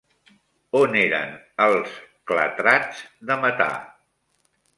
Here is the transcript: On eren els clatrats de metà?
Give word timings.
On 0.79 0.95
eren 1.01 1.35
els 1.65 1.99
clatrats 2.33 3.05
de 3.29 3.39
metà? 3.45 3.71